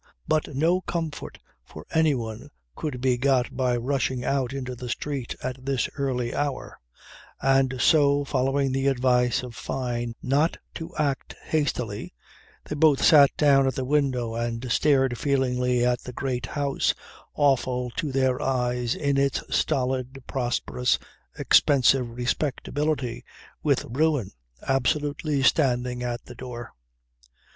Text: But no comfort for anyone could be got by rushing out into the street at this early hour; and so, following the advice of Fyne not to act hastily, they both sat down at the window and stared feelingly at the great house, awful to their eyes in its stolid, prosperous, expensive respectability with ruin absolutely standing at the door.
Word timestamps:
But 0.27 0.55
no 0.55 0.81
comfort 0.81 1.37
for 1.63 1.85
anyone 1.93 2.49
could 2.75 3.01
be 3.01 3.19
got 3.19 3.55
by 3.55 3.77
rushing 3.77 4.25
out 4.25 4.51
into 4.51 4.75
the 4.75 4.89
street 4.89 5.35
at 5.43 5.63
this 5.63 5.87
early 5.95 6.33
hour; 6.33 6.79
and 7.39 7.79
so, 7.79 8.23
following 8.25 8.71
the 8.71 8.87
advice 8.87 9.43
of 9.43 9.53
Fyne 9.55 10.15
not 10.23 10.57
to 10.73 10.89
act 10.97 11.35
hastily, 11.43 12.15
they 12.65 12.73
both 12.73 13.03
sat 13.03 13.29
down 13.37 13.67
at 13.67 13.75
the 13.75 13.85
window 13.85 14.33
and 14.33 14.71
stared 14.71 15.19
feelingly 15.19 15.85
at 15.85 16.01
the 16.01 16.13
great 16.13 16.47
house, 16.47 16.95
awful 17.35 17.91
to 17.91 18.11
their 18.11 18.41
eyes 18.41 18.95
in 18.95 19.19
its 19.19 19.43
stolid, 19.55 20.23
prosperous, 20.25 20.97
expensive 21.37 22.09
respectability 22.09 23.23
with 23.61 23.85
ruin 23.87 24.31
absolutely 24.67 25.43
standing 25.43 26.01
at 26.01 26.25
the 26.25 26.33
door. 26.33 26.73